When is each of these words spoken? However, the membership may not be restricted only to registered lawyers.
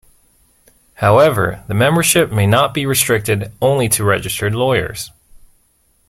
However, 0.95 1.63
the 1.67 1.75
membership 1.75 2.31
may 2.31 2.47
not 2.47 2.73
be 2.73 2.87
restricted 2.87 3.51
only 3.61 3.87
to 3.89 4.03
registered 4.03 4.55
lawyers. 4.55 5.11